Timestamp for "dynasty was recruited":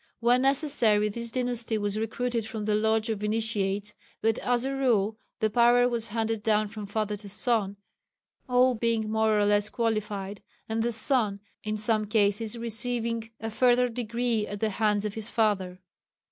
1.29-2.47